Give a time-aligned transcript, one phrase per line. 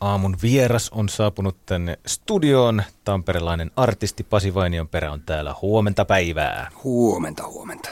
[0.00, 2.82] aamun vieras on saapunut tänne studioon.
[3.04, 5.54] Tamperelainen artisti Pasi Vainionperä on täällä.
[5.62, 6.70] Huomenta päivää.
[6.84, 7.88] Huomenta, huomenta.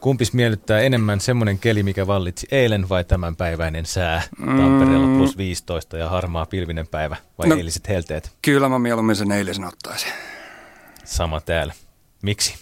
[0.00, 4.22] Kumpis miellyttää enemmän semmoinen keli, mikä vallitsi eilen vai tämänpäiväinen sää?
[4.46, 5.18] Tampereella mm.
[5.18, 8.32] plus 15 ja harmaa pilvinen päivä vai no, eiliset helteet?
[8.42, 10.12] Kyllä mä mieluummin sen eilisen ottaisin.
[11.04, 11.72] Sama täällä.
[12.22, 12.54] Miksi?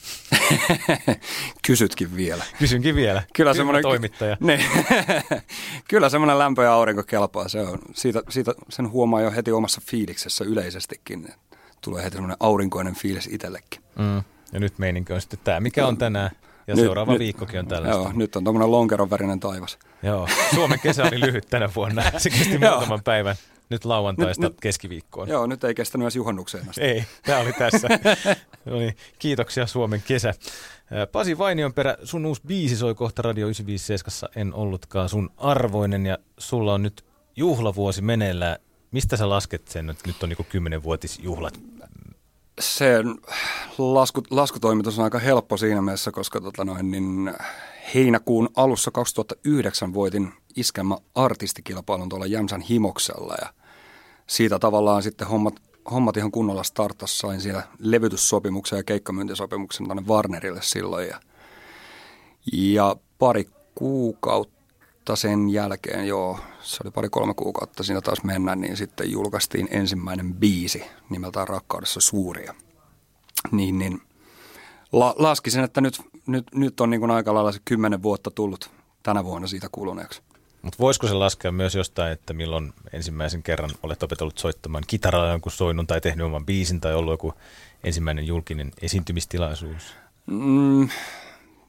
[1.66, 2.45] Kysytkin vielä.
[2.59, 3.23] Kysynkin vielä.
[3.34, 4.36] Kyllä semmoinen toimittaja.
[4.46, 4.64] Ne,
[5.88, 7.48] kyllä semmoinen lämpö ja aurinko kelpaa.
[7.48, 11.28] Se on, siitä, siitä, sen huomaa jo heti omassa fiiliksessä yleisestikin.
[11.80, 13.80] Tulee heti semmoinen aurinkoinen fiilis itsellekin.
[13.98, 14.23] Mm.
[14.52, 16.30] Ja nyt meininki on sitten tämä, mikä on tänään.
[16.66, 18.02] Ja nyt, seuraava nyt, viikkokin on tällaista.
[18.02, 19.78] Joo, nyt on tuommoinen lonkeron värinen taivas.
[20.02, 22.02] Joo, Suomen kesä oli lyhyt tänä vuonna.
[22.19, 23.36] Se kesti muutaman päivän.
[23.70, 25.29] Nyt lauantaista nyt, keskiviikkoon.
[25.29, 26.80] Joo, nyt ei kestänyt edes juhannukseen asti.
[26.80, 27.89] Ei, tämä oli tässä.
[28.65, 30.34] no niin, kiitoksia Suomen kesä.
[31.12, 31.37] Pasi
[31.75, 36.83] perä, sun uusi biisi soi kohta Radio 957, en ollutkaan sun arvoinen ja sulla on
[36.83, 37.05] nyt
[37.37, 38.56] juhlavuosi meneillään.
[38.91, 41.61] Mistä sä lasket sen, että nyt on niin kymmenenvuotisjuhlat?
[42.61, 43.05] Se
[43.78, 47.34] lasku, laskutoimitus on aika helppo siinä mielessä, koska tota noin, niin
[47.95, 53.53] heinäkuun alussa 2009 voitin iskelmä artistikilpailun tuolla Jämsän himoksella ja
[54.27, 55.55] siitä tavallaan sitten hommat,
[55.91, 57.19] hommat ihan kunnolla startas.
[57.19, 61.20] Sain siellä levytyssopimuksen ja keikkamyyntisopimuksen tänne Warnerille silloin ja,
[62.53, 69.11] ja pari kuukautta sen jälkeen, joo, se oli pari-kolme kuukautta siinä taas mennä, niin sitten
[69.11, 72.55] julkaistiin ensimmäinen biisi nimeltään Rakkaudessa suuria.
[73.50, 74.03] Niin, niin
[74.93, 78.70] la, laskisin, että nyt, nyt, nyt on niin kuin aika lailla se kymmenen vuotta tullut
[79.02, 80.22] tänä vuonna siitä kuluneeksi.
[80.62, 85.52] Mutta voisiko se laskea myös jostain, että milloin ensimmäisen kerran olet opetellut soittamaan kitaralla jonkun
[85.52, 87.34] soinnun tai tehnyt oman biisin tai ollut joku
[87.84, 89.94] ensimmäinen julkinen esiintymistilaisuus?
[90.27, 90.88] Mm,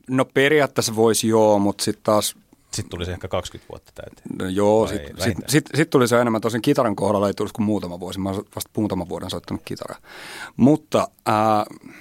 [0.09, 2.35] no periaatteessa voisi joo, mutta sitten taas...
[2.71, 4.37] Sitten tulisi ehkä 20 vuotta täyteen.
[4.39, 6.41] No joo, sitten sit, sit, sit tuli se enemmän.
[6.41, 8.19] Tosin kitaran kohdalla ei tulisi kuin muutama vuosi.
[8.19, 9.99] Mä olen vasta muutaman vuoden soittanut kitaraa.
[10.55, 11.07] Mutta...
[11.29, 11.95] Äh,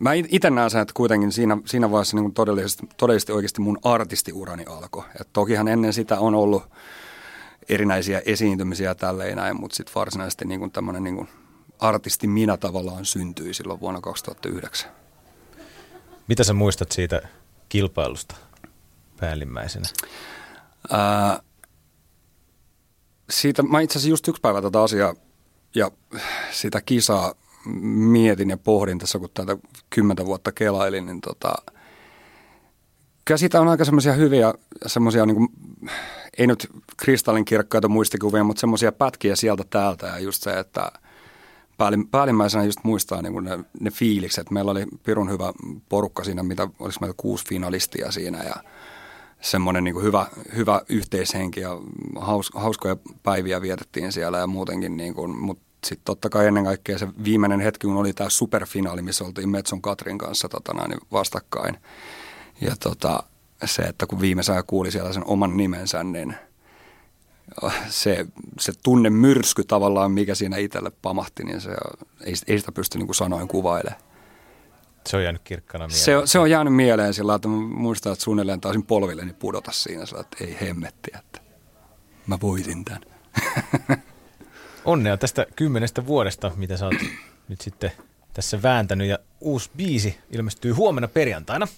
[0.00, 4.64] Mä itse näen sen, että kuitenkin siinä, siinä vaiheessa niin todellisesti, todellisesti oikeasti mun artistiurani
[4.64, 5.04] alkoi.
[5.20, 6.62] Et tokihan ennen sitä on ollut
[7.68, 11.28] erinäisiä esiintymisiä tälleen näin, mutta sitten varsinaisesti niin tämmöinen niin
[11.78, 14.90] artisti minä tavallaan syntyi silloin vuonna 2009.
[16.28, 17.28] Mitä sä muistat siitä
[17.68, 18.34] kilpailusta
[19.20, 19.88] päällimmäisenä?
[20.90, 21.42] Ää,
[23.30, 25.14] siitä, mä itse asiassa just yksi päivä tätä asiaa
[25.74, 25.90] ja
[26.52, 27.34] sitä kisaa
[27.84, 29.56] mietin ja pohdin tässä, kun tätä
[29.90, 31.52] kymmentä vuotta kelailin, niin tota,
[33.24, 34.54] kyllä siitä on aika semmoisia hyviä,
[34.86, 35.48] semmoisia niin
[36.38, 40.92] ei nyt kristallinkirkkaita muistikuvia, mutta semmoisia pätkiä sieltä täältä ja just se, että
[42.10, 44.50] päällimmäisenä just muistaa niin kuin ne, ne fiilikset.
[44.50, 45.52] Meillä oli pirun hyvä
[45.88, 48.54] porukka siinä, mitä olisi meillä kuusi finalistia siinä ja
[49.40, 51.78] semmoinen niin kuin hyvä, hyvä yhteishenki ja
[52.20, 56.98] haus, hauskoja päiviä vietettiin siellä ja muutenkin, niin kuin, mutta sitten totta kai ennen kaikkea
[56.98, 61.78] se viimeinen hetki, kun oli tämä superfinaali, missä oltiin Metson Katrin kanssa tota, niin vastakkain.
[62.60, 63.22] Ja tota,
[63.64, 66.34] se, että kun viimeisää kuuli siellä sen oman nimensä, niin
[67.88, 68.26] se,
[68.60, 71.70] se tunne myrsky tavallaan, mikä siinä itselle pamahti, niin se,
[72.24, 74.02] ei, ei sitä pysty niin kuin sanoin kuvailemaan.
[75.06, 76.04] Se on jäänyt kirkkana mieleen.
[76.04, 80.20] Se, se on jäänyt mieleen sillä että muistan, että suunnilleen taisin polvilleni pudota siinä sillä
[80.20, 81.40] että ei hemmetti, että
[82.26, 83.00] mä voitin tämän.
[84.84, 86.94] Onnea tästä kymmenestä vuodesta, mitä sä oot
[87.48, 87.92] nyt sitten
[88.34, 89.08] tässä vääntänyt.
[89.08, 91.68] Ja uusi biisi ilmestyy huomenna perjantaina.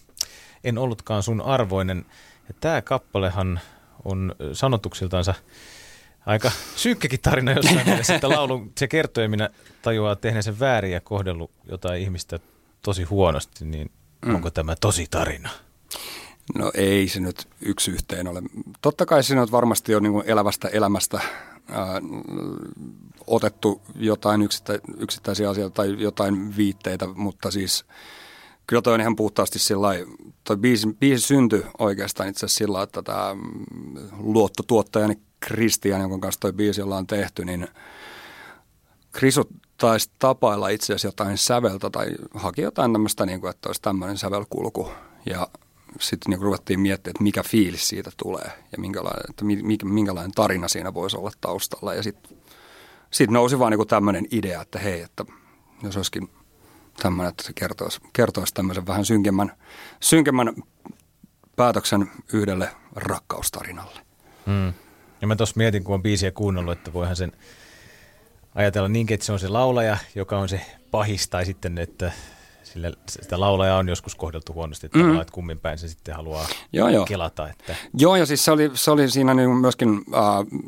[0.64, 2.06] En ollutkaan sun arvoinen.
[2.48, 3.60] Ja tämä kappalehan
[4.04, 5.34] on sanotuksiltaansa
[6.26, 9.50] aika synkkäkin tarina jossain mielessä, että laulun se kertoo, minä
[9.82, 12.38] tajuaa sen väärin ja kohdellut jotain ihmistä
[12.82, 13.90] tosi huonosti, niin
[14.26, 14.34] mm.
[14.34, 15.50] onko tämä tosi tarina?
[16.54, 18.42] No ei se nyt yksi yhteen ole.
[18.80, 21.20] Totta kai siinä on varmasti on niin elävästä elämästä
[23.26, 27.84] otettu jotain yksittä, yksittäisiä asioita tai jotain viitteitä, mutta siis
[28.66, 29.88] kyllä toi on ihan puhtaasti sillä
[30.44, 33.36] toi biisi, biisi syntyi oikeastaan itse asiassa sillä että tämä
[34.18, 37.68] luottotuottajani Kristian, jonka kanssa toi biisi ollaan tehty, niin
[39.12, 43.82] Krisu taisi tapailla itse asiassa jotain säveltä tai haki jotain tämmöistä, niin kuin, että olisi
[43.82, 44.88] tämmöinen sävelkulku.
[45.26, 45.48] Ja
[46.00, 49.44] sitten niin ruvettiin miettimään, että mikä fiilis siitä tulee ja minkälainen, että
[49.84, 51.94] minkälainen tarina siinä voisi olla taustalla.
[51.94, 52.36] Ja sitten
[53.10, 55.24] sit nousi vaan niin tämmöinen idea, että hei, että
[55.82, 56.30] jos olisikin
[57.02, 59.52] tämmöinen, että se kertoisi, kertoisi tämmöisen vähän synkemmän,
[60.00, 60.54] synkemmän
[61.56, 64.00] päätöksen yhdelle rakkaustarinalle.
[64.46, 64.72] Hmm.
[65.20, 67.32] Ja mä tuossa mietin, kun on biisiä kuunnellut, että voihan sen
[68.54, 72.12] ajatella niinkin, että se on se laulaja, joka on se pahis, tai sitten, että
[72.74, 75.20] sille, sitä laulajaa on joskus kohdeltu huonosti, että, mm.
[75.20, 77.04] että kummin päin se sitten haluaa joo, joo.
[77.04, 77.48] kelata.
[77.48, 77.74] Että.
[77.94, 80.60] Joo, ja siis se oli, se oli siinä niin myöskin äh,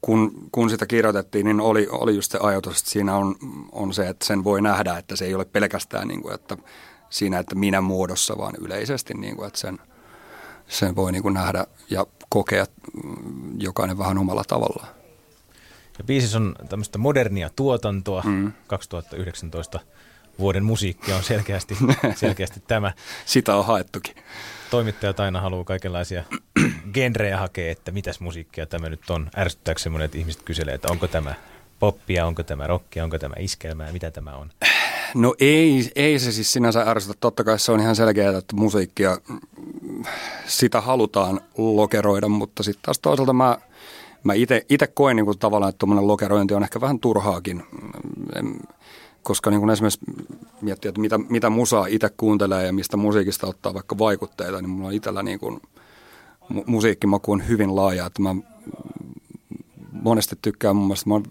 [0.00, 3.36] kun, kun sitä kirjoitettiin, niin oli, oli just se ajatus, että siinä on,
[3.72, 6.56] on se, että sen voi nähdä, että se ei ole pelkästään niin kuin, että
[7.10, 9.78] siinä, että minä muodossa, vaan yleisesti, niin kuin, että sen,
[10.68, 12.66] sen voi niin kuin nähdä ja kokea
[13.04, 14.88] mm, jokainen vähän omalla tavallaan.
[15.98, 18.52] Ja biisis on tämmöistä modernia tuotantoa, mm.
[18.66, 19.80] 2019
[20.38, 21.76] vuoden musiikki on selkeästi,
[22.14, 22.92] selkeästi tämä.
[23.26, 24.14] Sitä on haettukin.
[24.70, 26.24] Toimittajat aina haluaa kaikenlaisia
[26.94, 29.30] genrejä hakea, että mitäs musiikkia tämä nyt on.
[29.36, 31.34] Ärsyttääkö semmoinen, että ihmiset kyselee, että onko tämä
[31.78, 34.50] poppia, onko tämä rockia, onko tämä iskelmää, mitä tämä on?
[35.14, 37.14] No ei, ei se siis sinänsä ärsytä.
[37.20, 39.18] Totta kai se on ihan selkeää, että musiikkia,
[40.46, 43.58] sitä halutaan lokeroida, mutta sitten taas toisaalta mä,
[44.24, 44.32] mä
[44.68, 47.62] itse koen niin kuin tavallaan, että tuommoinen lokerointi on ehkä vähän turhaakin.
[49.22, 50.00] Koska niin kuin esimerkiksi
[50.60, 54.88] miettii, että mitä, mitä musaa itse kuuntelee ja mistä musiikista ottaa vaikka vaikutteita, niin mulla
[54.88, 55.60] on itsellä niin kuin,
[56.54, 58.06] mu- musiikkimaku on hyvin laaja.
[58.06, 58.34] Että mä
[59.92, 61.24] monesti tykkään mun mielestä, mä oon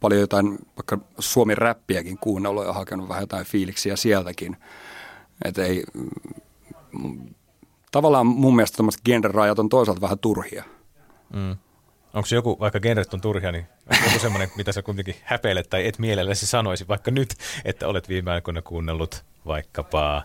[0.00, 4.56] paljon jotain vaikka suomi räppiäkin kuunnellut ja hakenut vähän jotain fiiliksiä sieltäkin.
[5.44, 5.84] Että ei,
[7.92, 10.64] tavallaan mun mielestä tämmöiset genderajat on toisaalta vähän turhia.
[11.34, 11.56] Mm.
[12.14, 13.66] Onko joku, vaikka genret on turhia, niin
[14.04, 17.34] joku semmoinen, mitä sä kuitenkin häpeilet tai et mielelläsi sanoisi vaikka nyt,
[17.64, 20.22] että olet viime aikoina kuunnellut vaikkapa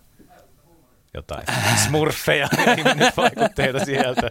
[1.13, 1.45] jotain
[1.85, 4.29] smurfeja ja vaikutteita sieltä.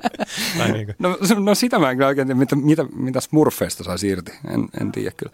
[0.73, 4.33] niin no, no, sitä mä en kyllä oikein tiedä, mitä, mitä, mitä smurfeista saa irti.
[4.55, 5.33] En, en tiedä kyllä.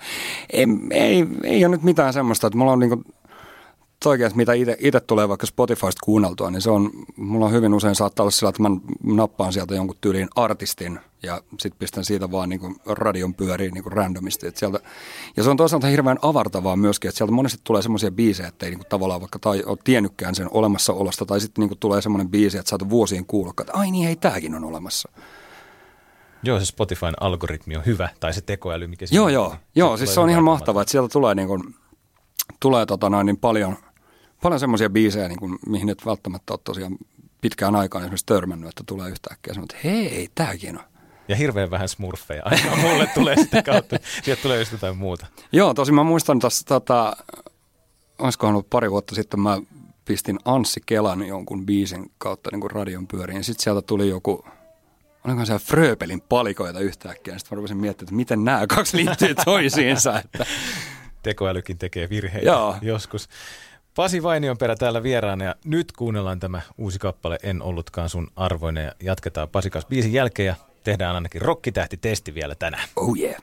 [0.50, 3.05] Ei, ei, ei ole nyt mitään semmoista, että mulla on niin kuin,
[4.06, 8.24] oikein, mitä itse tulee vaikka Spotifysta kuunneltua, niin se on, mulla on hyvin usein saattaa
[8.24, 8.70] olla sillä, että mä
[9.04, 13.82] nappaan sieltä jonkun tyyliin artistin ja sitten pistän siitä vaan niin kuin radion pyöriin niin
[13.82, 14.46] kuin randomisti.
[14.46, 14.80] Että sieltä,
[15.36, 18.70] ja se on toisaalta hirveän avartavaa myöskin, että sieltä monesti tulee semmoisia biisejä, että ei
[18.70, 22.28] niin kuin tavallaan vaikka tai ole tiennytkään sen olemassaolosta, tai sitten niin kuin tulee semmoinen
[22.28, 25.08] biisi, että sä oot vuosien kuullut, että ai niin, ei tämäkin on olemassa.
[26.42, 30.14] Joo, se Spotifyn algoritmi on hyvä, tai se tekoäly, mikä Joo, on, joo, joo siis
[30.14, 31.74] se on ihan mahtavaa, että sieltä tulee, niin kuin,
[32.60, 33.76] tulee tota noin, niin paljon–
[34.43, 36.99] paljon semmoisia biisejä, niin kuin, mihin et välttämättä ole tosiaan
[37.40, 40.85] pitkään aikaan esimerkiksi törmännyt, että tulee yhtäkkiä semmoinen, että hei, tämäkin on.
[41.29, 42.43] Ja hirveän vähän smurfeja.
[42.44, 43.96] Aina mulle tulee sitä kautta.
[44.23, 45.26] Sieltä tulee just jotain muuta.
[45.52, 47.17] Joo, tosi mä muistan tässä, tota,
[48.19, 49.61] olisikohan ollut pari vuotta sitten, mä
[50.05, 53.44] pistin Anssi Kelan jonkun biisin kautta niin kuin radion pyöriin.
[53.44, 54.44] Sitten sieltä tuli joku,
[55.25, 57.38] oliko se Fröpelin palikoita yhtäkkiä.
[57.38, 60.19] Sitten mä rupesin miettimään, että miten nämä kaksi liittyy toisiinsa.
[60.19, 60.46] Että...
[61.23, 62.76] Tekoälykin tekee virheitä Joo.
[62.82, 63.29] joskus.
[63.98, 68.84] Pasi Vainion perä täällä vieraana ja nyt kuunnellaan tämä uusi kappale En ollutkaan sun arvoinen
[68.84, 70.54] ja jatketaan Pasikas biisin jälkeen ja
[70.84, 72.88] tehdään ainakin rokkitähti-testi vielä tänään.
[72.96, 73.42] Oh yeah.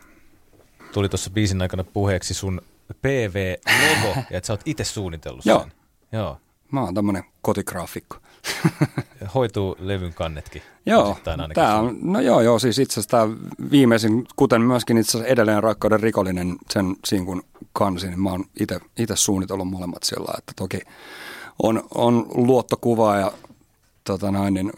[0.94, 2.62] Tuli tuossa biisin aikana puheeksi sun
[3.02, 5.60] PV-logo ja että sä oot itse suunnitellut Joo.
[5.60, 5.72] sen.
[6.12, 6.38] Joo.
[6.76, 8.18] Mä oon tämmönen kotigraafikko.
[9.36, 10.62] Hoituu levyn kannetkin.
[10.86, 11.18] Joo,
[11.54, 13.28] tää on, no joo, joo, siis itse asiassa tämä
[13.72, 17.44] viimeisin, kuten myöskin itse asiassa edelleen Rakkauden rikollinen, sen sinkun
[17.74, 18.46] kansi, niin mä oon
[18.98, 20.80] itse suunnitellut molemmat sillä, että toki
[21.64, 23.32] on, on luottokuva ja
[24.04, 24.72] tota näin, niin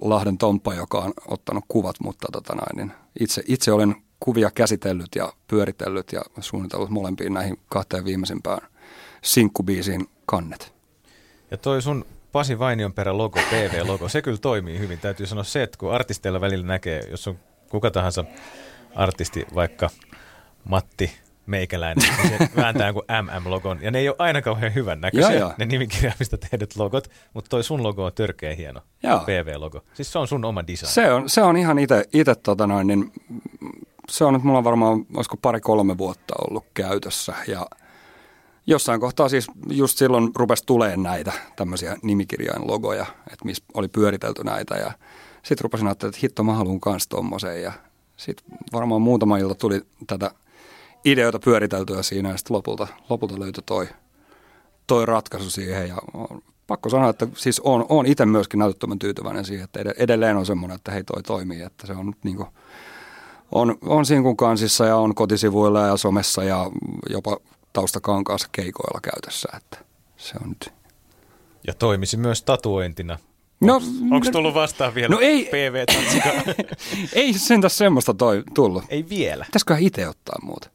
[0.00, 5.14] Lahden Tomppa, joka on ottanut kuvat, mutta tota näin, niin itse, itse olen kuvia käsitellyt
[5.14, 8.68] ja pyöritellyt ja suunnitellut molempiin näihin kahteen viimeisimpään
[9.22, 10.81] sinkkubiisiin kannet.
[11.52, 12.56] Ja toi sun Pasi
[12.94, 14.98] perä logo, PV-logo, se kyllä toimii hyvin.
[14.98, 17.38] Täytyy sanoa se, että kun artisteilla välillä näkee, jos on
[17.70, 18.24] kuka tahansa
[18.94, 19.90] artisti, vaikka
[20.64, 21.12] Matti
[21.46, 23.78] Meikäläinen, niin se vääntää joku MM-logon.
[23.82, 25.54] Ja ne ei ole aina kauhean hyvän näköisiä, joo, joo.
[25.58, 29.18] ne nimikirjaimista tehdyt logot, mutta toi sun logo on törkeä hieno, joo.
[29.18, 29.84] PV-logo.
[29.94, 30.92] Siis se on sun oma design.
[30.92, 33.12] Se on, se on ihan itse, tota noin, niin
[34.08, 37.34] se on nyt mulla varmaan, olisiko pari-kolme vuotta ollut käytössä.
[37.46, 37.66] Ja
[38.66, 44.44] Jossain kohtaa siis just silloin rupesi tulemaan näitä tämmöisiä nimikirjain logoja, että missä oli pyöritelty
[44.44, 44.74] näitä.
[44.74, 44.92] Ja
[45.42, 47.62] sitten rupesin ajattelemaan, että hitto mä haluan kanssa tommoseen.
[47.62, 47.72] Ja
[48.16, 50.30] sitten varmaan muutama ilta tuli tätä
[51.04, 53.88] ideoita pyöriteltyä siinä ja sitten lopulta, lopulta löytyi toi,
[54.86, 55.88] toi ratkaisu siihen.
[55.88, 55.96] Ja
[56.66, 60.74] pakko sanoa, että siis on, on itse myöskin näyttömän tyytyväinen siihen, että edelleen on semmoinen,
[60.74, 62.48] että hei toi toimii, että se on nyt niin kuin,
[63.52, 66.70] on, on sinkun kansissa ja on kotisivuilla ja somessa ja
[67.10, 67.36] jopa
[67.72, 69.78] taustakankaassa keikoilla käytössä, että
[70.16, 70.72] se on nyt.
[71.66, 73.18] Ja toimisi myös tatuointina.
[73.60, 75.84] No, Onko tullut vastaan vielä no ei, pv
[77.12, 78.84] Ei sentäs semmoista toi, tullut.
[78.88, 79.44] Ei vielä.
[79.44, 80.70] Pitäisiköhän itse ottaa muuta?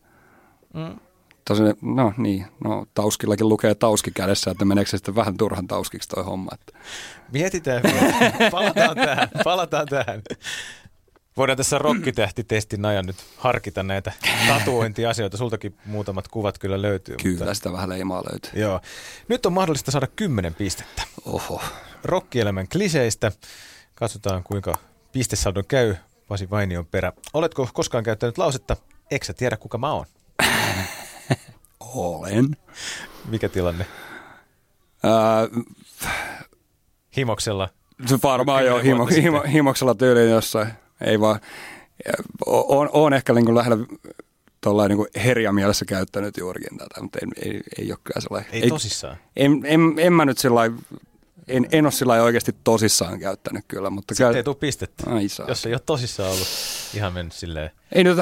[0.74, 1.00] Mm.
[1.48, 6.10] Tosi, no niin, no Tauskillakin lukee Tauski kädessä, että meneekö se sitten vähän turhan Tauskiksi
[6.10, 6.51] toi homma.
[6.54, 6.80] Että.
[7.34, 8.51] Mietitään vielä.
[8.51, 10.22] Palataan tähän, palataan tähän.
[11.38, 14.12] Voidaan tässä rokkitähtitestin ajan nyt harkita näitä
[14.48, 15.38] tatuointiasioita.
[15.38, 17.15] Sultakin muutamat kuvat kyllä löytyy.
[17.24, 17.53] Kyllä, mutta...
[17.53, 18.51] sitä vähän leimaa löytyy.
[18.62, 18.82] Joo.
[19.27, 21.03] Nyt on mahdollista saada kymmenen pistettä.
[21.25, 21.62] Oho.
[22.03, 23.32] Rokkielämän kliseistä.
[23.96, 24.74] Katsotaan, kuinka
[25.12, 25.96] pistesaudon käy.
[26.27, 27.13] Pasi Vainion perä.
[27.34, 28.77] Oletko koskaan käyttänyt lausetta,
[29.12, 30.06] eikö tiedä kuka mä oon?
[31.79, 32.58] Olen.
[33.25, 33.86] Mikä tilanne?
[35.03, 35.48] Ää,
[37.17, 37.70] Himoksella?
[38.06, 40.87] se varmaan jo himo, himo, himoksella tyyliin jossain.
[41.01, 41.39] Ei vaan.
[42.46, 43.77] On, on ehkä niin kuin lähellä
[44.62, 48.51] tuollainen niin herja mielessä käyttänyt juurikin tätä, mutta ei, ei, ei ole kyllä sellainen.
[48.54, 49.18] Ei, ei tosissaan.
[49.36, 50.62] En, en, en mä nyt sillä
[51.48, 55.10] en, en ole sillä oikeasti tosissaan käyttänyt kyllä, mutta Sitten käy, ei tule pistettä.
[55.10, 55.48] Ai saa.
[55.48, 56.48] Jos ei ole tosissaan ollut
[56.94, 57.72] ihan mennyt silleen.
[57.92, 58.18] Ei nyt,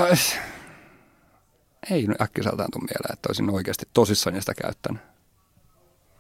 [1.91, 5.01] ei nyt äkkiseltään tule mieleen, että olisin oikeasti tosissaan sitä käyttänyt.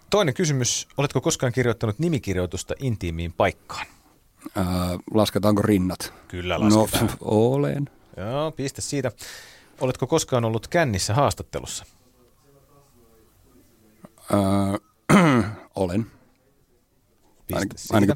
[0.09, 0.87] Toinen kysymys.
[0.97, 3.85] Oletko koskaan kirjoittanut nimikirjoitusta intiimiin paikkaan?
[4.55, 4.65] Ää,
[5.13, 6.13] lasketaanko rinnat?
[6.27, 7.05] Kyllä lasketaan.
[7.05, 7.89] No, olen.
[8.17, 9.11] Joo, piste siitä.
[9.81, 11.85] Oletko koskaan ollut kännissä haastattelussa?
[14.33, 14.77] Ää,
[15.75, 16.05] olen.
[17.47, 17.93] Piste Ainakin, siitä.
[17.95, 18.15] ainakin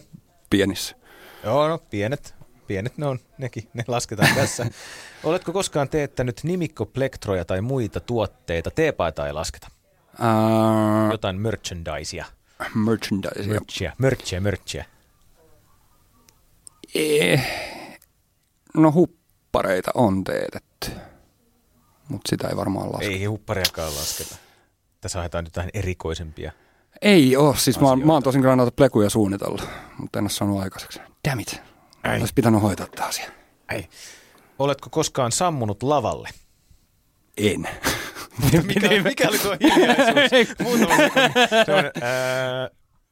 [0.49, 0.95] pienissä.
[1.43, 2.35] Joo, no pienet,
[2.67, 4.65] pienet ne on, nekin, ne lasketaan tässä.
[5.23, 8.71] Oletko koskaan teettänyt nimikkoplekstroja tai muita tuotteita?
[8.71, 9.67] Teepaitaa ei lasketa.
[10.19, 12.25] Ää, Jotain merchandisea.
[12.75, 13.47] merchandise.
[13.49, 14.85] Merchia, merchia, merchia.
[16.95, 17.47] Eh,
[18.73, 20.91] no huppareita on teetetty,
[22.07, 23.11] mutta sitä ei varmaan lasketa.
[23.11, 24.35] Ei huppariakaan lasketa.
[25.01, 26.51] Tässä haetaan nyt vähän erikoisempia.
[27.01, 29.67] Ei ole, siis mä oon, mä oon tosin kyllä noita plekuja suunnitellut,
[29.97, 30.99] mutta en ole saanut aikaiseksi.
[31.27, 31.61] Damn it.
[32.13, 32.19] Ei.
[32.19, 33.31] Olisi pitänyt hoitaa tämä asia.
[33.71, 33.89] Ei.
[34.59, 36.29] Oletko koskaan sammunut lavalle?
[37.37, 37.67] En.
[38.67, 40.57] Mikä, mikä oli tuo hiljaisuus?
[40.63, 40.95] Muutama.
[41.65, 42.69] Se on, ää,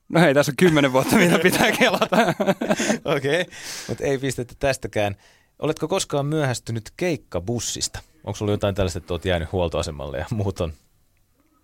[0.10, 2.18] No hei, tässä on kymmenen vuotta, mitä pitää kelata.
[3.16, 3.54] Okei, okay.
[3.88, 5.16] mutta ei pistettä tästäkään.
[5.60, 8.00] Oletko koskaan myöhästynyt keikkabussista?
[8.24, 10.74] Onko sulla jotain tällaista, että olet jäänyt huoltoasemalle ja muut on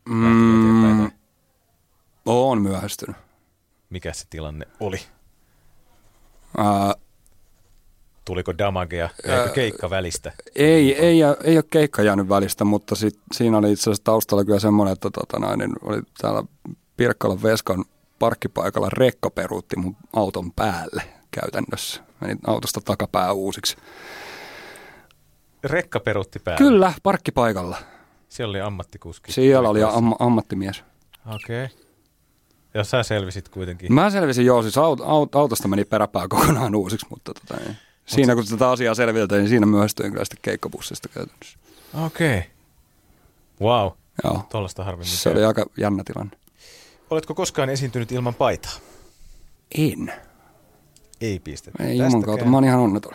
[0.09, 1.11] mm,
[2.25, 3.15] oon myöhästynyt.
[3.89, 4.99] Mikä se tilanne oli?
[6.57, 7.03] Uh,
[8.25, 9.09] Tuliko damagea?
[9.27, 10.31] Jäikö keikka välistä?
[10.55, 14.59] ei, ei, ei ole keikka jäänyt välistä, mutta sit, siinä oli itse asiassa taustalla kyllä
[14.59, 16.43] semmoinen, että tota, noin, niin oli täällä
[16.97, 17.85] Pirkkalan Veskan
[18.23, 22.01] parkkipaikalla rekka peruutti mun auton päälle käytännössä.
[22.21, 23.77] Meni autosta takapää uusiksi.
[25.63, 26.57] Rekka perutti päälle.
[26.57, 27.77] Kyllä, parkkipaikalla.
[28.29, 29.31] Siellä oli ammattikuski.
[29.31, 30.83] Siellä oli am- ammattimies.
[31.35, 31.65] Okei.
[31.65, 31.77] Okay.
[32.73, 33.93] Ja sä selvisit kuitenkin.
[33.93, 37.77] Mä selvisin joo, siis aut- aut- autosta meni peräpää kokonaan uusiksi, mutta tota, niin.
[38.05, 41.57] siinä kun tätä asiaa selviteltiin, niin siinä myöhästyin kyllä sitten keikkabussista käytännössä.
[42.05, 42.37] Okei.
[42.37, 42.49] Okay.
[43.61, 43.91] Wow.
[44.23, 45.07] Joo, Tuollaista harvemmin.
[45.07, 46.42] se oli aika jännä tilanne.
[47.13, 48.71] Oletko koskaan esiintynyt ilman paitaa?
[49.77, 50.13] En.
[51.21, 51.83] Ei pistettä.
[51.83, 53.13] Ei juman kautta, mä oon ihan onneton.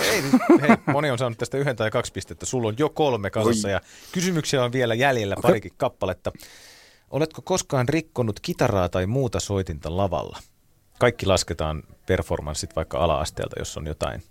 [0.00, 0.22] Ei,
[0.60, 2.46] hei, moni on saanut tästä yhden tai kaksi pistettä.
[2.46, 3.80] Sulla on jo kolme kasassa ja
[4.12, 5.42] kysymyksiä on vielä jäljellä Okei.
[5.48, 6.32] parikin kappaletta.
[7.10, 10.38] Oletko koskaan rikkonut kitaraa tai muuta soitinta lavalla?
[10.98, 14.22] Kaikki lasketaan performanssit vaikka ala-asteelta, jos on jotain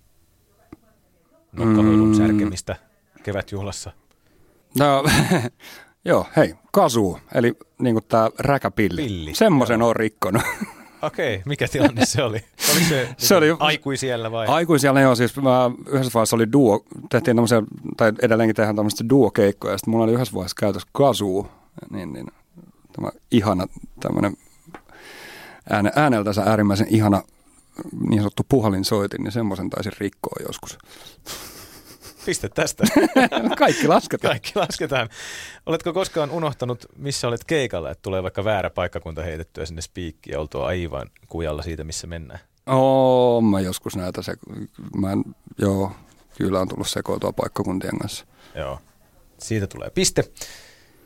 [1.52, 2.18] nokkahuilun Mm.
[2.18, 2.76] särkemistä
[3.24, 3.92] kevätjuhlassa.
[4.80, 5.04] No,
[6.06, 9.02] joo, hei, kasu, eli niin kuin tämä räkäpilli.
[9.04, 10.42] Pilli, Semmoisen on rikkonut.
[11.02, 12.44] Okei, mikä tilanne se oli?
[12.72, 14.48] Oliko se, Se oli- aikuisiellä vai?
[14.48, 17.62] Aikuisella joo, siis mä yhdessä vaiheessa oli duo, tehtiin tämmöisiä,
[17.98, 21.48] tai edelleenkin tehdään tämmöistä duo-keikkoja, ja sitten mulla oli yhdessä vaiheessa käytössä kasu,
[21.92, 22.28] niin, niin
[22.94, 23.68] tämä ihana
[24.00, 24.38] tämmöinen
[25.70, 27.22] ääne, ääneltänsä äärimmäisen ihana
[28.10, 30.78] niin sanottu puhalinsoitin, niin semmoisen taisin rikkoa joskus.
[32.26, 32.84] Piste tästä.
[33.58, 34.32] Kaikki lasketaan.
[34.32, 35.10] Kaikki lasketaan.
[35.66, 40.40] Oletko koskaan unohtanut, missä olet keikalla, että tulee vaikka väärä paikkakunta heitettyä sinne spiikkiin ja
[40.40, 42.40] oltua aivan kujalla siitä, missä mennään?
[42.68, 44.34] Oo, mä joskus näitä se,
[44.98, 45.24] mä en,
[45.58, 45.92] joo,
[46.38, 48.26] kyllä on tullut sekoitua paikkakuntien kanssa.
[48.56, 48.80] Joo.
[49.38, 50.24] Siitä tulee piste.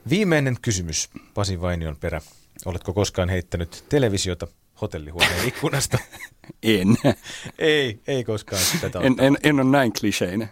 [0.09, 2.21] Viimeinen kysymys, Pasi Vainion perä.
[2.65, 4.47] Oletko koskaan heittänyt televisiota
[4.81, 5.97] hotellihuoneen ikkunasta?
[6.63, 6.87] En.
[7.59, 10.49] ei, ei koskaan tätä En, en, en ole näin kliseinen.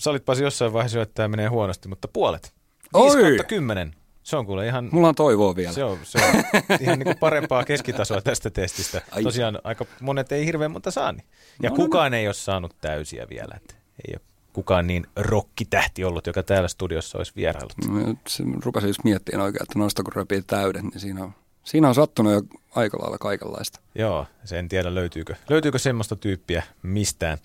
[0.00, 2.52] Sä olit Pasi jossain vaiheessa jo, että tämä menee huonosti, mutta puolet.
[2.92, 3.16] Oi!
[3.16, 3.94] 5 kautta 10.
[4.22, 5.72] Se on kuule ihan, Mulla on toivoa vielä.
[5.72, 6.44] se on, se on
[6.80, 9.02] ihan niin kuin parempaa keskitasoa tästä testistä.
[9.10, 9.22] Ai.
[9.22, 11.12] Tosiaan aika monet ei hirveän monta saa.
[11.12, 11.24] Niin.
[11.62, 13.54] Ja No, no, kukaan ei ole saanut täysiä vielä.
[13.56, 13.74] Että
[14.08, 14.20] ei ole
[14.52, 17.74] kukaan niin rokkitähti ollut, joka täällä studiossa olisi vieraillut.
[17.88, 21.32] Mä se rupesin just miettimään oikein, että noista kun repii täydet, niin siinä on,
[21.64, 22.42] siinä on sattunut jo
[22.74, 23.80] aika lailla kaikenlaista.
[23.94, 27.38] Joo, se en tiedä löytyykö, löytyykö semmoista tyyppiä mistään.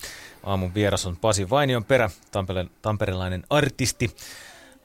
[0.43, 4.15] Aamun vieras on Pasi Vainion perä, Tampere, tamperelainen artisti,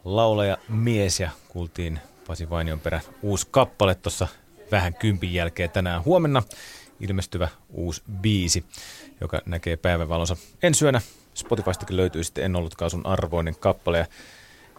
[0.05, 4.29] laulaja, mies ja kuultiin Pasi Vainion perä uusi kappale tuossa
[4.71, 6.43] vähän kympin jälkeen tänään huomenna
[7.01, 8.65] ilmestyvä uusi biisi,
[9.21, 11.01] joka näkee päivänvalonsa ensi yönä.
[11.35, 13.99] Spotifystakin löytyy sitten En ollutkaan sun arvoinen kappale.
[13.99, 14.07] Ja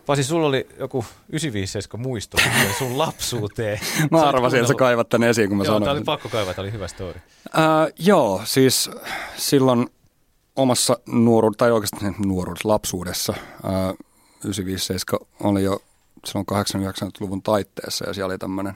[0.05, 2.37] Pasi, sulla oli joku 957 muisto
[2.77, 3.79] sun lapsuuteen.
[4.11, 5.83] Mä arvasin, että sä kaivat tänne esiin, kun mä Joo, sanoin.
[5.83, 7.21] tää oli pakko kaivaa, tää oli hyvä story.
[7.53, 8.91] Ää, joo, siis
[9.37, 9.89] silloin
[10.55, 13.33] omassa nuoruudessa, tai oikeastaan nuoruudessa, lapsuudessa.
[13.63, 13.93] Ää,
[14.45, 15.81] 957 oli jo
[16.25, 18.73] silloin 80-90-luvun taitteessa ja siellä oli tämmöinen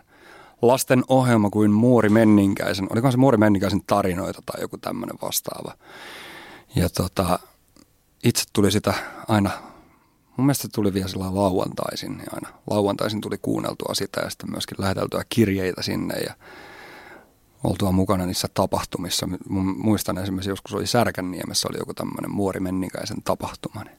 [0.62, 5.74] lasten ohjelma kuin Muori Menninkäisen, olikohan se Muori Menninkäisen tarinoita tai joku tämmöinen vastaava.
[6.76, 7.40] Ja tota,
[8.24, 8.94] itse tuli sitä
[9.28, 9.50] aina,
[10.38, 14.78] mun mielestä tuli vielä sillä lauantaisin, niin aina lauantaisin tuli kuunneltua sitä ja sitten myöskin
[14.80, 16.34] läheteltyä kirjeitä sinne ja
[17.64, 19.30] oltua mukana niissä tapahtumissa.
[19.78, 23.84] Muistan esimerkiksi joskus oli Särkänniemessä oli joku tämmöinen Muori Menninkäisen tapahtuma.
[23.84, 23.98] Niin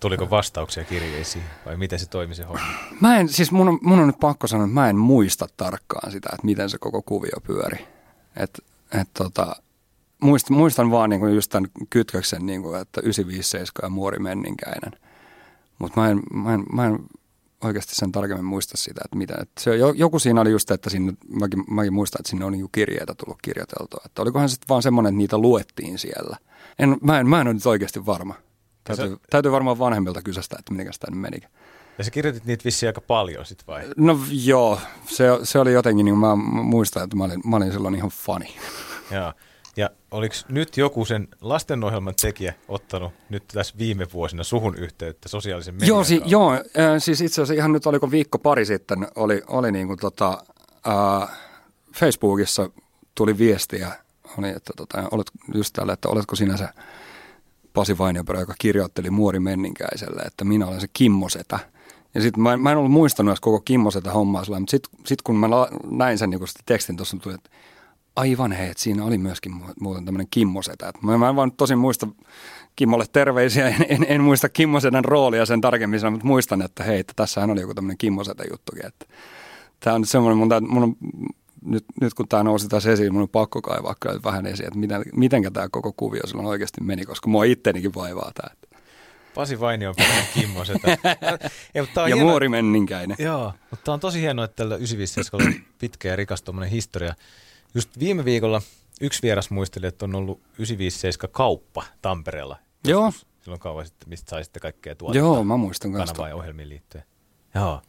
[0.00, 2.66] Tuliko vastauksia kirjeisiin vai miten se toimi se homma?
[3.00, 6.12] Mä en, siis mun on, mun on nyt pakko sanoa, että mä en muista tarkkaan
[6.12, 7.86] sitä, että miten se koko kuvio pyöri.
[8.36, 8.64] Et,
[9.00, 9.56] et tota,
[10.20, 14.92] muist, muistan vaan niinku just tämän kytköksen, niinku, että 957 ja Muori Menninkäinen.
[15.78, 16.98] Mutta mä en, mä, en, mä en
[17.64, 19.34] oikeasti sen tarkemmin muista sitä, että mitä.
[19.40, 22.68] Että se, joku siinä oli just, että sinne, mäkin, mäkin muistan, että sinne on niinku
[22.72, 24.00] kirjeitä tullut kirjoiteltua.
[24.04, 26.36] Että olikohan sitten vaan semmoinen, että niitä luettiin siellä.
[26.78, 28.34] En, mä, en, mä en ole nyt oikeasti varma.
[28.84, 29.16] Täytyy, se...
[29.30, 31.46] täytyy varmaan vanhemmilta kysästä, että miten sitä nyt menikö.
[31.98, 33.84] Ja sä kirjoitit niitä vissiin aika paljon sit vai?
[33.96, 37.94] No joo, se, se oli jotenkin, niin mä muistan, että mä olin, mä olin silloin
[37.94, 38.56] ihan fani.
[39.10, 39.32] Joo.
[39.76, 45.74] Ja oliko nyt joku sen lastenohjelman tekijä ottanut nyt tässä viime vuosina suhun yhteyttä sosiaalisen
[45.74, 46.62] median Joo, si, joo äh,
[46.98, 50.42] siis itse asiassa ihan nyt oliko viikko pari sitten, oli, oli niin kuin tota,
[50.88, 51.28] äh,
[51.94, 52.70] Facebookissa
[53.14, 53.92] tuli viestiä,
[54.38, 56.68] oli, että tota, olet just täällä, että oletko sinä se
[57.72, 61.58] Pasi Vainioperä, joka kirjoitteli Muori Menninkäiselle, että minä olen se Kimmosetä.
[62.14, 65.22] Ja sitten mä, mä en ollut muistanut edes koko Kimmosetä hommaa sillä, mutta sitten sit
[65.22, 65.48] kun mä
[65.90, 67.50] näin sen niin tekstin tuossa, tuli, että
[68.16, 70.92] aivan hei, että siinä oli myöskin muuten tämmöinen Kimmosetä.
[71.02, 72.06] Mä, mä en vaan tosi muista
[72.76, 77.12] Kimmolle terveisiä, en, en, en muista Kimmosetan roolia sen tarkemmin, mutta muistan, että hei, että
[77.16, 78.86] tässähän oli joku tämmöinen Kimmosetä juttukin.
[78.86, 79.06] Että
[79.80, 80.96] tämä on nyt semmoinen, mun, mun on
[81.64, 84.78] nyt, nyt kun tämä nousi taas esiin, minun on pakko kaivaa kyllä vähän esiin, että
[84.78, 88.56] miten, mitenkä tämä koko kuvio silloin oikeasti meni, koska mua ittenikin vaivaa tämä.
[89.34, 89.94] Pasi Vainio on
[90.34, 90.88] Kimmo setä.
[91.74, 93.16] ja, ja hieno, Muori Menninkäinen.
[93.20, 97.14] Joo, mutta tämä on tosi hienoa, että tällä 95 on pitkä ja rikas historia.
[97.76, 98.62] Just viime viikolla
[99.00, 102.56] yksi vieras muisteli, että on ollut 957 kauppa Tampereella.
[102.84, 103.12] Joo.
[103.40, 105.18] Silloin kauan sitten, mistä sai sitten kaikkea tuotetta.
[105.18, 106.14] Joo, mä muistan kanssa.
[106.14, 107.04] Kanavaan ja ohjelmiin liittyen.
[107.54, 107.82] Joo,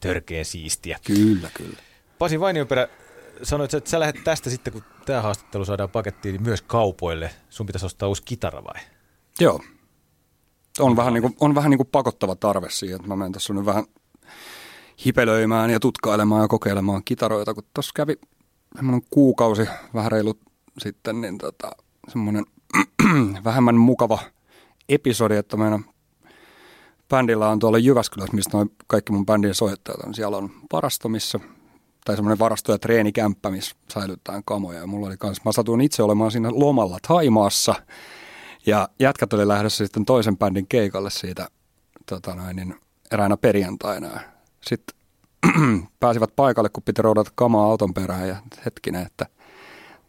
[0.00, 0.98] törkeä siistiä.
[1.06, 1.78] Kyllä, kyllä.
[2.18, 2.88] Pasi Vainioperä,
[3.42, 7.30] sanoit, että sä lähdet tästä sitten, kun tämä haastattelu saadaan pakettiin, niin myös kaupoille.
[7.50, 8.80] Sun pitäisi ostaa uusi kitara vai?
[9.40, 9.60] Joo.
[10.78, 13.52] On vähän, niin kuin, on vähän niin kuin pakottava tarve siihen, että mä menen tässä
[13.52, 13.84] nyt vähän
[15.06, 18.16] hipelöimään ja tutkailemaan ja kokeilemaan kitaroita, kun tuossa kävi
[18.76, 20.38] semmoinen kuukausi, vähän reilu
[20.78, 21.70] sitten, niin tota,
[22.08, 22.44] semmoinen
[23.44, 24.18] vähemmän mukava
[24.88, 25.84] episodi, että meidän
[27.08, 30.14] bändillä on tuolla Jyväskylässä, mistä noin kaikki mun bändin soittajat on.
[30.14, 31.40] Siellä on varasto, missä
[32.04, 34.78] tai semmoinen varasto- ja treenikämppä, missä säilyttää kamoja.
[34.78, 37.74] Ja mulla oli kans, mä satuin itse olemaan siinä lomalla Taimaassa,
[38.66, 41.48] ja jätkät oli lähdössä sitten toisen bändin keikalle siitä
[42.06, 42.74] tota noin, niin
[43.10, 44.20] eräänä perjantaina.
[44.66, 44.96] Sitten
[46.00, 49.26] pääsivät paikalle, kun piti roudata kamaa auton perään ja hetkinen, että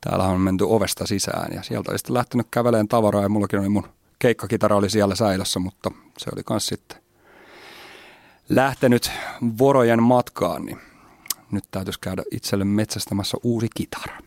[0.01, 1.53] täällä on menty ovesta sisään.
[1.53, 3.87] Ja sieltä oli sitten lähtenyt käveleen tavaraa ja mullakin oli mun
[4.19, 6.97] keikkakitara oli siellä säilössä, mutta se oli kans sitten
[8.49, 9.11] lähtenyt
[9.59, 10.77] vorojen matkaan, niin
[11.51, 14.17] nyt täytyisi käydä itselle metsästämässä uusi kitara.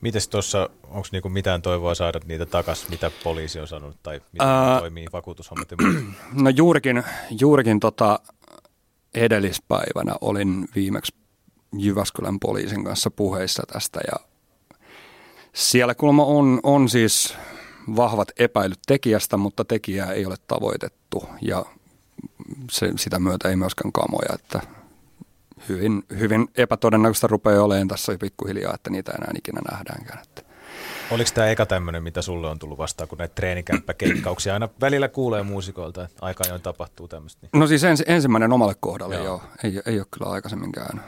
[0.00, 4.48] Mites tuossa, onko niinku mitään toivoa saada niitä takas, mitä poliisi on sanonut, tai miten
[4.48, 5.68] Ää, toimii vakuutushommat?
[6.42, 7.02] no juurikin,
[7.40, 8.20] juurikin tota
[9.20, 11.14] edellispäivänä olin viimeksi
[11.78, 14.26] Jyväskylän poliisin kanssa puheissa tästä, ja
[15.52, 17.34] siellä kuulemma on, on siis
[17.96, 21.64] vahvat epäilyt tekijästä, mutta tekijää ei ole tavoitettu, ja
[22.70, 24.60] se, sitä myötä ei myöskään kamoja, että
[25.68, 30.22] hyvin, hyvin epätodennäköistä rupeaa olemaan tässä pikkuhiljaa, että niitä enää ikinä nähdäänkään.
[30.22, 30.47] Että.
[31.10, 35.42] Oliko tämä eka tämmöinen, mitä sulle on tullut vastaan, kun näitä treenikämppäkeikkauksia aina välillä kuulee
[35.42, 37.40] muusikoilta, että aika ajoin tapahtuu tämmöistä?
[37.42, 37.60] Niin?
[37.60, 39.24] No siis ens, ensimmäinen omalle kohdalle joo.
[39.24, 39.42] joo.
[39.64, 41.04] Ei, ei ole kyllä aikaisemmin käynyt.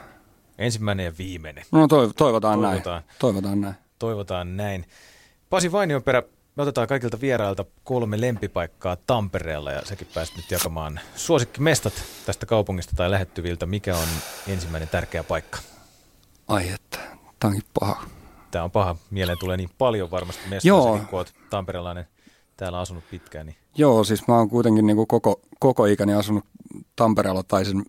[0.57, 1.63] Ensimmäinen ja viimeinen.
[1.71, 2.83] No toivotaan, toivotaan näin.
[3.19, 3.75] Toivotaan näin.
[3.99, 4.85] Toivotaan näin.
[5.49, 6.23] Pasi Vainionperä,
[6.55, 11.93] me otetaan kaikilta vierailta kolme lempipaikkaa Tampereella ja säkin pääsit nyt jakamaan suosikkimestat
[12.25, 13.65] tästä kaupungista tai lähettyviltä.
[13.65, 14.07] Mikä on
[14.47, 15.59] ensimmäinen tärkeä paikka?
[16.47, 16.97] Ai että,
[17.39, 18.03] tämä onkin paha.
[18.51, 18.95] Tämä on paha.
[19.11, 22.07] Mieleen tulee niin paljon varmasti mestoja, kun olet tamperelainen
[22.57, 23.45] täällä asunut pitkään.
[23.45, 23.55] Niin.
[23.77, 26.45] Joo, siis mä oon kuitenkin niin kuin koko, koko ikäni asunut
[26.95, 27.83] Tampereella tai sen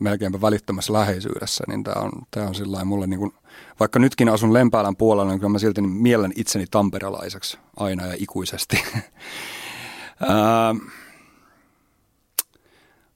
[0.00, 3.34] melkeinpä välittömässä läheisyydessä, niin tämä on, tää on sillä mulle niin kuin,
[3.80, 8.82] vaikka nytkin asun Lempäälän puolella, niin kyllä mä silti mielen itseni tamperelaiseksi aina ja ikuisesti.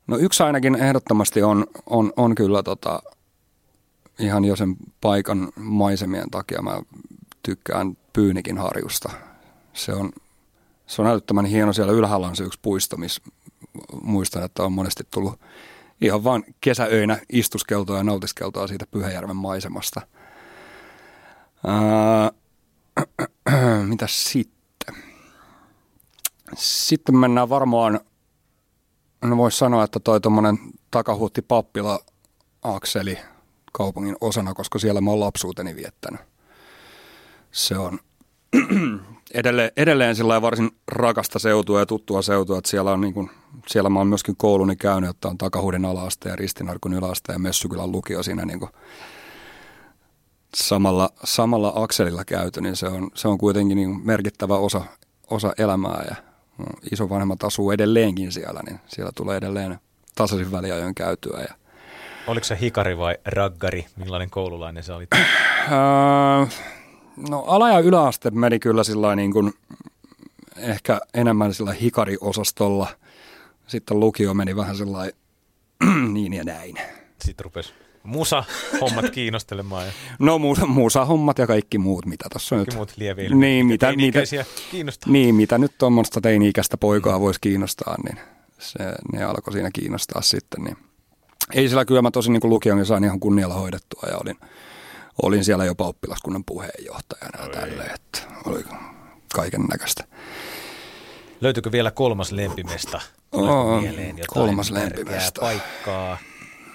[0.07, 3.03] no yksi ainakin ehdottomasti on, on, on kyllä tota,
[4.19, 6.83] ihan jo sen paikan maisemien takia mä
[7.43, 9.11] tykkään Pyynikin harjusta.
[9.73, 10.13] Se on,
[10.87, 11.73] se on älyttömän hieno.
[11.73, 13.23] Siellä ylhäällä on se yksi puisto, missä
[14.03, 15.41] muistan, että on monesti tullut
[16.01, 20.01] ihan vain kesäöinä istuskeltoa ja nautiskeltoa siitä Pyhäjärven maisemasta.
[21.67, 22.31] Ää,
[23.89, 24.95] mitä sitten?
[26.57, 28.01] Sitten mennään varmaan,
[29.25, 30.59] no voisi sanoa, että toi tuommoinen
[30.91, 32.01] takahuutti pappila
[32.63, 33.19] akseli
[33.73, 36.21] kaupungin osana, koska siellä mä oon lapsuuteni viettänyt.
[37.53, 37.99] Se on
[39.35, 43.31] edelleen, edelleen sillä varsin rakasta seutua ja tuttua seutua, että siellä, on niin kuin,
[43.67, 47.93] siellä mä oon myöskin kouluni käynyt, että on Takahuuden alaaste ja Ristinarkun yläaste ja Messykylän
[47.93, 48.71] lukio siinä niin kuin
[50.55, 54.85] samalla, samalla akselilla käyty, niin se on, se on kuitenkin niin merkittävä osa,
[55.31, 56.17] osa elämää ja
[56.93, 59.79] isovanhemmat asuu edelleenkin siellä, niin siellä tulee edelleen
[60.15, 61.41] tasaisin väliajoin käytyä.
[61.41, 61.55] Ja
[62.27, 63.87] Oliko se hikari vai raggari?
[63.97, 65.07] Millainen koululainen se oli?
[67.31, 69.53] No ala- ja yläaste meni kyllä sillä niin kuin,
[70.57, 72.89] ehkä enemmän sillä hikariosastolla.
[73.67, 75.15] Sitten lukio meni vähän sellainen
[76.15, 76.77] niin ja näin.
[77.25, 78.45] Sitten rupesi musa
[78.81, 79.87] hommat kiinnostelemaan.
[79.87, 82.75] Ja no musa, musa hommat ja kaikki muut, mitä tässä on nyt.
[82.75, 84.21] muut lieviä niin, mitä, mitä,
[84.71, 85.13] kiinnostaa.
[85.13, 88.19] Niin, mitä nyt tuommoista teini-ikäistä poikaa voisi kiinnostaa, niin
[88.59, 88.79] se,
[89.13, 90.65] ne alkoi siinä kiinnostaa sitten.
[90.65, 90.77] Niin.
[91.55, 94.37] Ei sillä kyllä mä tosi niin kuin lukion sain ihan kunnialla hoidettua ja olin–
[95.23, 98.65] olin siellä jopa oppilaskunnan puheenjohtajana ja tälleen, että oli
[99.35, 100.05] kaiken näköistä.
[101.41, 103.01] Löytyykö vielä kolmas lempimesta?
[103.33, 105.41] Oh, mieleen kolmas lempimesta.
[105.41, 106.19] paikkaa?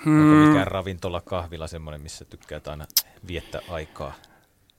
[0.05, 0.31] Hmm.
[0.31, 2.85] Onko mikään ravintola, kahvila semmoinen, missä tykkää aina
[3.27, 4.13] viettää aikaa?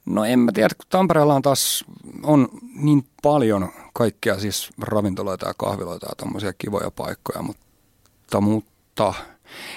[0.06, 1.84] No en mä tiedä, kun Tampereella on taas
[2.22, 9.14] on niin paljon kaikkea siis ravintoloita ja kahviloita ja tommosia kivoja paikkoja, mutta, mutta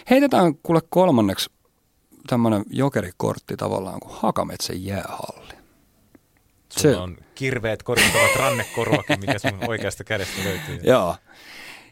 [0.09, 1.49] heitetään kuule kolmanneksi
[2.27, 5.53] tämmöinen jokerikortti tavallaan kuin Hakametsän jäähalli.
[6.69, 10.79] Sulla se, on kirveet koristavat rannekoruakin, mikä sun oikeasta kädestä löytyy.
[10.91, 11.15] Joo.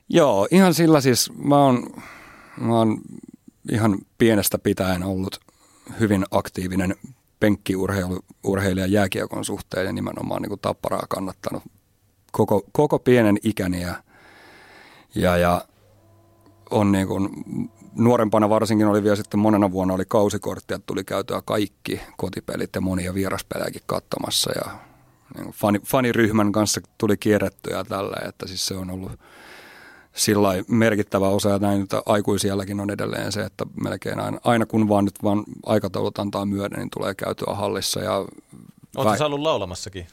[0.09, 1.83] Joo, ihan sillä siis mä oon,
[2.57, 3.01] mä oon
[3.71, 5.39] ihan pienestä pitäen ollut
[5.99, 6.95] hyvin aktiivinen
[7.39, 11.63] penkkiurheilija jääkiekon suhteen ja nimenomaan niin kuin tapparaa kannattanut
[12.31, 14.03] koko, koko pienen ikäni ja,
[15.15, 15.61] ja, ja
[16.71, 17.29] on niin kuin
[17.95, 22.81] nuorempana varsinkin oli vielä sitten monena vuonna oli kausikortti, että tuli käytyä kaikki kotipelit ja
[22.81, 24.71] monia vieraspelejäkin katsomassa ja
[25.37, 29.11] niin fani, faniryhmän kanssa tuli kierrettyä tällä, että siis se on ollut
[30.13, 34.89] sillä merkittävä osa ja näin, että aikuisielläkin on edelleen se, että melkein aina, aina kun
[34.89, 38.25] vaan nyt vaan aikataulut antaa myöden, niin tulee käytyä hallissa ja
[38.97, 40.07] Oletko sä ollut laulamassakin?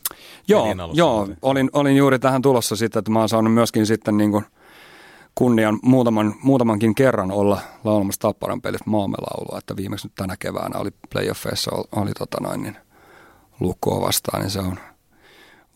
[0.49, 4.31] Joo, joo olin, olin juuri tähän tulossa sitten, että mä oon saanut myöskin sitten niin
[4.31, 4.45] kuin–
[5.39, 10.91] kunnian muutaman, muutamankin kerran olla laulamassa Tapparan pelistä maamelaulua, että viimeksi nyt tänä keväänä oli
[11.13, 12.77] playoffeissa oli, oli tota noin, niin
[13.61, 14.79] lukkoa vastaan, niin se on,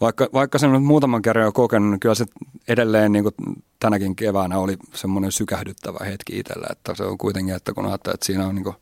[0.00, 2.24] vaikka, vaikka sen nyt muutaman kerran jo kokenut, niin kyllä se
[2.68, 3.34] edelleen niin kuin
[3.80, 8.26] tänäkin keväänä oli semmoinen sykähdyttävä hetki itselle, että se on kuitenkin, että kun ajattelee, että
[8.26, 8.76] siinä on niin kuin,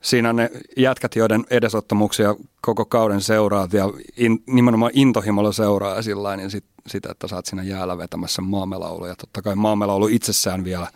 [0.00, 6.02] siinä on ne jätkät, joiden edesottamuksia koko kauden seuraat ja in, nimenomaan intohimolla seuraa ja
[6.02, 9.06] sillä niin sit, sitä, että saat siinä jäällä vetämässä maamelaulu.
[9.06, 10.86] Ja totta kai maamelaulu itsessään vielä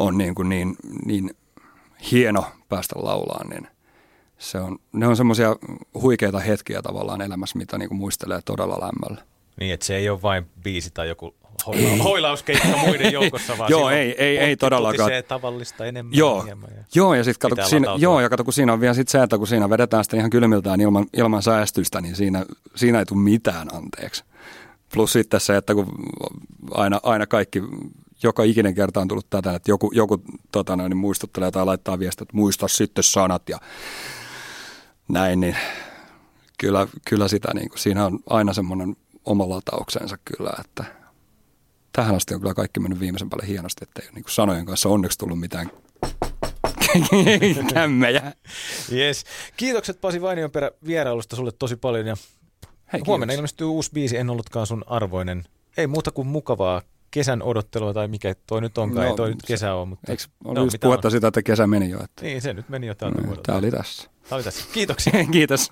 [0.00, 1.30] on niin, kuin niin, niin
[2.10, 3.68] hieno päästä laulaan, niin
[4.38, 5.56] se on, ne on semmoisia
[5.94, 9.26] huikeita hetkiä tavallaan elämässä, mitä niin kuin muistelee todella lämmöllä.
[9.60, 11.34] Niin, että se ei ole vain biisi tai joku
[11.66, 15.10] hoila- hoilauskeikka muiden joukossa, vaan joo, ei, ei, ei todellakaan.
[15.28, 16.16] tavallista enemmän.
[16.16, 16.56] Joo, ja
[16.94, 19.38] joo ja sitten kato, siinä, joo, ja kato, kun siinä on vielä sit se, että
[19.38, 23.74] kun siinä vedetään sitä ihan kylmiltään ilman, ilman säästystä, niin siinä, siinä ei tule mitään
[23.74, 24.24] anteeksi.
[24.94, 25.86] Plus sitten se, että kun
[26.70, 27.62] aina, aina kaikki,
[28.22, 31.98] joka ikinen kerta on tullut tätä, että joku, joku tota noin, niin muistuttelee tai laittaa
[31.98, 33.58] viestiä, että muista sitten sanat ja
[35.08, 35.56] näin, niin
[36.58, 40.84] kyllä, kyllä sitä, niin kuin, siinä on aina semmoinen oma latauksensa kyllä, että
[41.92, 44.88] tähän asti on kyllä kaikki mennyt viimeisen päälle hienosti, että ei niin kuin sanojen kanssa
[44.88, 45.70] onneksi tullut mitään
[47.74, 48.32] kämmejä.
[48.92, 49.24] Yes.
[49.56, 52.16] Kiitokset Pasi Vainionperä vierailusta sulle tosi paljon ja
[52.92, 53.38] Hei, huomenna kiitos.
[53.38, 55.44] ilmestyy uusi biisi, en ollutkaan sun arvoinen.
[55.76, 59.42] Ei muuta kuin mukavaa kesän odottelua tai mikä toi nyt onkaan, no, ei toi nyt
[59.46, 59.86] kesä ole.
[59.86, 60.12] Mutta...
[60.12, 61.12] Eikö no, just puhetta on?
[61.12, 62.04] sitä, että kesä meni jo?
[62.04, 62.22] Että...
[62.22, 62.94] Niin, se nyt meni jo.
[62.94, 64.10] Tämä, no, tämä oli tässä.
[64.28, 64.64] Tämä oli tässä.
[64.72, 65.12] Kiitoksia.
[65.32, 65.70] Kiitos.